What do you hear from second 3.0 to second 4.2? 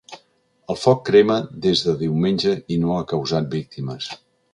causat víctimes.